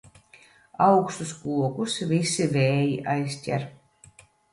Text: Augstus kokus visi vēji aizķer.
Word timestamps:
Augstus 0.85 1.33
kokus 1.41 1.97
visi 2.13 2.47
vēji 2.55 2.97
aizķer. 3.13 3.67